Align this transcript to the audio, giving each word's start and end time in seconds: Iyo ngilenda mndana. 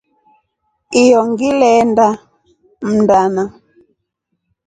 Iyo 1.01 1.19
ngilenda 1.29 2.07
mndana. 2.89 3.43